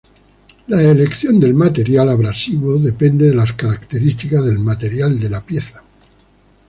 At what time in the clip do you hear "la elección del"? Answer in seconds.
0.65-1.53